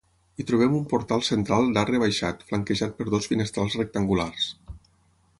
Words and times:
Hi 0.37 0.43
trobem 0.51 0.75
un 0.77 0.85
portal 0.93 1.19
central 1.25 1.67
d'arc 1.75 1.91
rebaixat, 1.93 2.41
flanquejat 2.51 2.95
per 3.01 3.07
dos 3.15 3.29
finestrals 3.33 3.77
rectangulars. 3.83 4.49